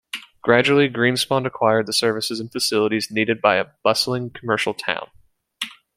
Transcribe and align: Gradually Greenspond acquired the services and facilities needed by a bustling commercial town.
Gradually 0.41 0.89
Greenspond 0.89 1.45
acquired 1.45 1.85
the 1.85 1.93
services 1.93 2.39
and 2.39 2.51
facilities 2.51 3.11
needed 3.11 3.39
by 3.39 3.57
a 3.57 3.67
bustling 3.83 4.31
commercial 4.31 4.73
town. 4.73 5.11